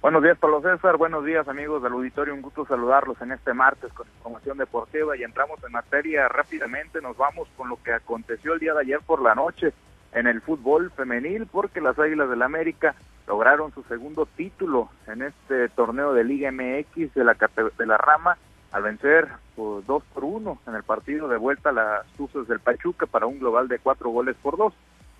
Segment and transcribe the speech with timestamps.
[0.00, 0.96] Buenos días, Pablo César.
[0.96, 2.32] Buenos días, amigos del auditorio.
[2.32, 7.00] Un gusto saludarlos en este martes con información deportiva y entramos en materia rápidamente.
[7.02, 9.72] Nos vamos con lo que aconteció el día de ayer por la noche
[10.12, 12.94] en el fútbol femenil porque las Águilas del la América
[13.26, 17.36] lograron su segundo título en este torneo de Liga MX de la,
[17.76, 18.38] de la rama
[18.70, 19.26] al vencer
[19.56, 23.26] por dos por uno en el partido de vuelta a las Tuzos del Pachuca para
[23.26, 24.74] un global de cuatro goles por dos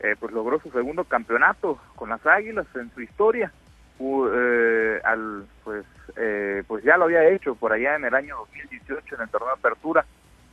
[0.00, 3.52] eh, pues logró su segundo campeonato con las Águilas en su historia.
[3.98, 5.86] Eh, al, pues,
[6.16, 9.48] eh, pues ya lo había hecho por allá en el año 2018 en el torneo
[9.48, 10.04] de apertura,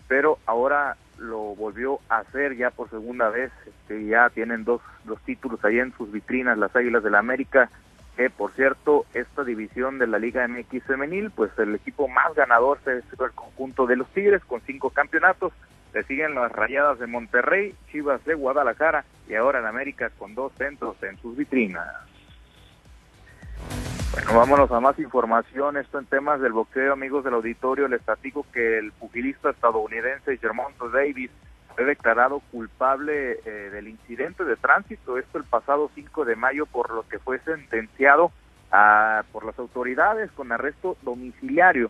[0.07, 3.51] pero ahora lo volvió a hacer ya por segunda vez.
[3.65, 7.69] Este, ya tienen dos, dos títulos ahí en sus vitrinas, las Águilas de la América.
[8.15, 12.77] Que por cierto, esta división de la Liga MX femenil, pues el equipo más ganador
[12.85, 15.51] es el conjunto de los Tigres con cinco campeonatos
[15.93, 20.51] le siguen las Rayadas de Monterrey, Chivas de Guadalajara y ahora en América con dos
[20.57, 21.87] centros en sus vitrinas.
[24.11, 25.77] Bueno, vámonos a más información.
[25.77, 27.87] Esto en temas del boxeo, amigos del auditorio.
[27.87, 31.31] Les platico que el pugilista estadounidense Germonto Davis
[31.75, 35.17] fue declarado culpable eh, del incidente de tránsito.
[35.17, 38.31] Esto el pasado 5 de mayo, por lo que fue sentenciado
[38.71, 41.89] a, por las autoridades con arresto domiciliario,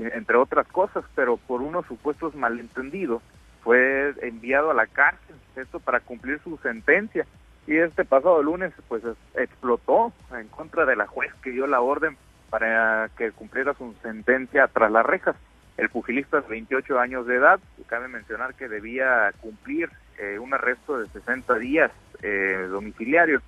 [0.00, 3.22] entre otras cosas, pero por unos supuestos malentendidos
[3.62, 7.26] fue enviado a la cárcel, esto para cumplir su sentencia.
[7.66, 9.02] Y este pasado lunes pues
[9.34, 12.16] explotó en contra de la juez que dio la orden
[12.48, 15.36] para que cumpliera su sentencia tras las rejas.
[15.76, 20.98] El pugilista de 28 años de edad, cabe mencionar que debía cumplir eh, un arresto
[20.98, 21.90] de 60 días
[22.22, 23.40] eh, domiciliario,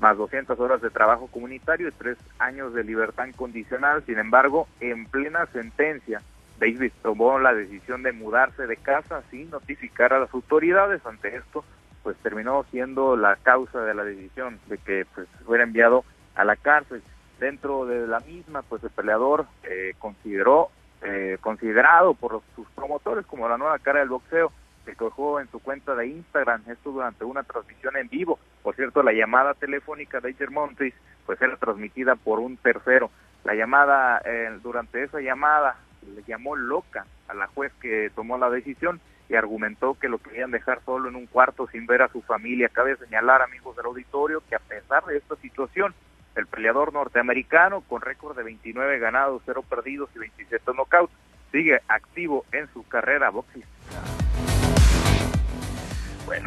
[0.00, 4.02] más 200 horas de trabajo comunitario y tres años de libertad incondicional.
[4.06, 6.22] Sin embargo, en plena sentencia,
[6.58, 11.04] Davis tomó la decisión de mudarse de casa sin notificar a las autoridades.
[11.04, 11.64] Ante esto,
[12.02, 16.56] pues terminó siendo la causa de la decisión de que pues fuera enviado a la
[16.56, 17.02] cárcel.
[17.38, 20.68] Dentro de la misma, pues el peleador eh, consideró,
[21.02, 24.52] eh, considerado por sus promotores como la nueva cara del boxeo,
[24.84, 28.38] se cojó en su cuenta de Instagram, esto durante una transmisión en vivo.
[28.62, 30.94] Por cierto, la llamada telefónica de Montes
[31.26, 33.10] pues era transmitida por un tercero.
[33.44, 35.76] La llamada, eh, durante esa llamada,
[36.14, 40.50] le llamó loca a la juez que tomó la decisión y argumentó que lo querían
[40.50, 42.68] dejar solo en un cuarto sin ver a su familia.
[42.68, 45.94] Cabe señalar, amigos del auditorio, que a pesar de esta situación,
[46.34, 51.12] el peleador norteamericano, con récord de 29 ganados, 0 perdidos y 27 knockouts,
[51.52, 54.29] sigue activo en su carrera boxística.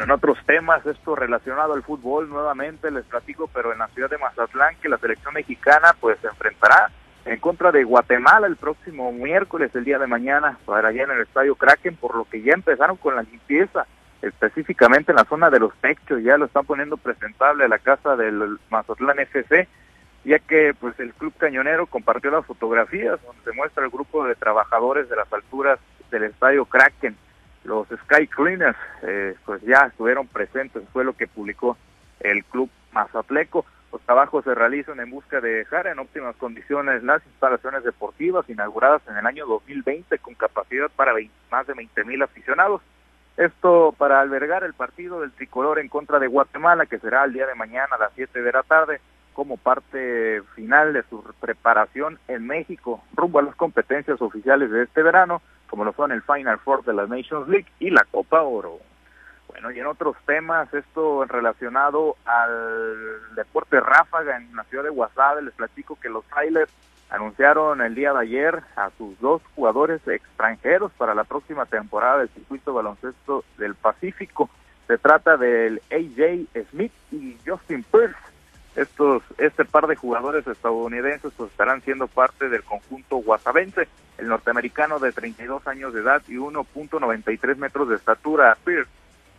[0.04, 4.18] En otros temas, esto relacionado al fútbol, nuevamente les platico, pero en la ciudad de
[4.18, 6.90] Mazatlán, que la selección mexicana pues se enfrentará
[7.24, 11.22] en contra de Guatemala el próximo miércoles, el día de mañana, para allá en el
[11.22, 13.86] Estadio Kraken, por lo que ya empezaron con la limpieza,
[14.20, 18.14] específicamente en la zona de los techos, ya lo están poniendo presentable a la casa
[18.14, 19.66] del Mazatlán FC,
[20.26, 24.34] ya que pues el Club Cañonero compartió las fotografías donde se muestra el grupo de
[24.34, 25.78] trabajadores de las alturas
[26.10, 27.16] del Estadio Kraken,
[27.64, 31.76] los Sky Cleaners, eh, pues ya estuvieron presentes, fue lo que publicó
[32.20, 33.64] el Club Mazatleco.
[33.92, 39.02] Los trabajos se realizan en busca de dejar en óptimas condiciones las instalaciones deportivas inauguradas
[39.08, 41.14] en el año 2020 con capacidad para
[41.50, 42.82] más de 20 mil aficionados.
[43.36, 47.46] Esto para albergar el partido del tricolor en contra de Guatemala, que será el día
[47.46, 49.00] de mañana a las 7 de la tarde,
[49.34, 55.02] como parte final de su preparación en México, rumbo a las competencias oficiales de este
[55.02, 58.78] verano, como lo son el Final Four de la Nations League y la Copa Oro.
[59.48, 65.42] Bueno, y en otros temas, esto relacionado al deporte ráfaga en la ciudad de Guasave,
[65.42, 66.72] les platico que los Highlanders
[67.10, 72.28] anunciaron el día de ayer a sus dos jugadores extranjeros para la próxima temporada del
[72.30, 74.50] circuito baloncesto del Pacífico.
[74.86, 78.33] Se trata del AJ Smith y Justin Pierce.
[78.76, 83.88] Estos, este par de jugadores estadounidenses pues, estarán siendo parte del conjunto guasavense.
[84.18, 88.90] El norteamericano de 32 años de edad y 1.93 metros de estatura, Pierce,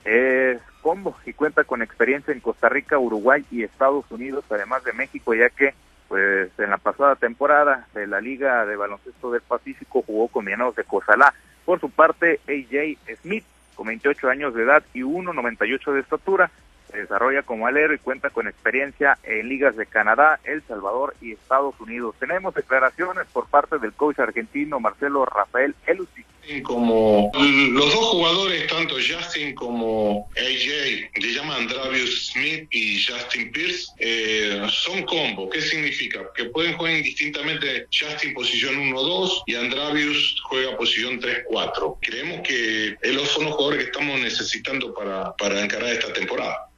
[0.06, 4.94] es combo y cuenta con experiencia en Costa Rica, Uruguay y Estados Unidos, además de
[4.94, 5.74] México, ya que
[6.08, 10.76] pues en la pasada temporada de la Liga de Baloncesto del Pacífico jugó con Mianos
[10.76, 11.34] de Cozalá.
[11.66, 13.44] Por su parte, AJ Smith,
[13.74, 16.52] con 28 años de edad y 1.98 de estatura,
[16.96, 21.80] Desarrolla como alero y cuenta con experiencia en ligas de Canadá, El Salvador y Estados
[21.80, 22.16] Unidos.
[22.20, 26.26] Tenemos declaraciones por parte del coach argentino Marcelo Rafael Elusi.
[26.64, 33.88] Como los dos jugadores, tanto Justin como AJ, le llaman Andravius Smith y Justin Pierce,
[33.98, 35.50] eh, son combo.
[35.50, 36.22] ¿Qué significa?
[36.36, 41.98] Que pueden jugar indistintamente Justin posición 1-2 y Andravius juega posición 3-4.
[42.02, 46.70] Creemos que ellos son los jugadores que estamos necesitando para, para encarar esta temporada.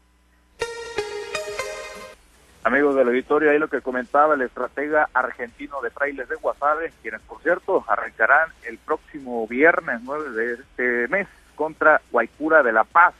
[2.68, 7.22] Amigos del auditorio, ahí lo que comentaba el estratega argentino de Frailes de Guasave, quienes
[7.22, 13.14] por cierto arrancarán el próximo viernes 9 de este mes contra Guaycura de La Paz.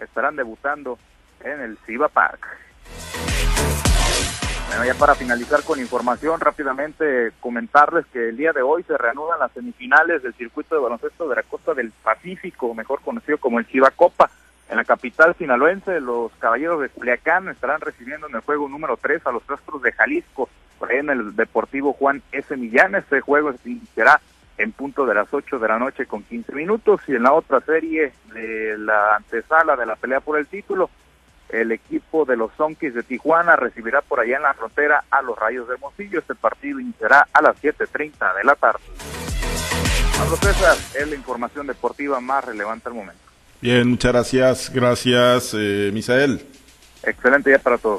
[0.00, 0.98] Estarán debutando
[1.40, 2.46] en el Ciba Park.
[4.68, 9.38] Bueno, ya para finalizar con información, rápidamente comentarles que el día de hoy se reanudan
[9.38, 13.68] las semifinales del circuito de baloncesto de la costa del Pacífico, mejor conocido como el
[13.68, 14.30] Chiva Copa.
[14.74, 19.24] En la capital sinaloense, los caballeros de Culiacán estarán recibiendo en el juego número 3
[19.24, 20.48] a los Astros de Jalisco,
[20.80, 22.56] por ahí en el Deportivo Juan S.
[22.56, 22.96] Millán.
[22.96, 24.20] Este juego iniciará
[24.58, 27.02] en punto de las 8 de la noche con 15 minutos.
[27.06, 30.90] Y en la otra serie de la antesala de la pelea por el título,
[31.50, 35.38] el equipo de los Zonkis de Tijuana recibirá por allá en la frontera a los
[35.38, 36.18] Rayos de Hermosillo.
[36.18, 38.82] Este partido iniciará a las 7.30 de la tarde.
[40.18, 43.23] Pablo César, es la información deportiva más relevante al momento.
[43.64, 44.70] Bien, muchas gracias.
[44.74, 46.38] Gracias, eh, Misael.
[47.02, 47.92] Excelente día para todos.